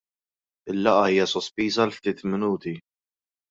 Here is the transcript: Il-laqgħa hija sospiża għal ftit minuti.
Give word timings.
Il-laqgħa 0.73 1.03
hija 1.11 1.29
sospiża 1.33 1.85
għal 1.87 1.95
ftit 1.99 2.27
minuti. 2.33 2.77